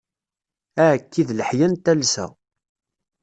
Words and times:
Aɛekki 0.81 1.21
d 1.27 1.29
leḥya 1.39 1.67
n 1.67 1.73
talsa. 1.83 2.25